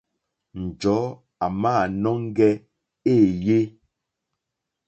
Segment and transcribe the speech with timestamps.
[0.63, 1.09] Njɔ̀ɔ́
[1.45, 2.51] àmǎnɔ́ŋgɛ̄
[3.13, 3.59] éèyé.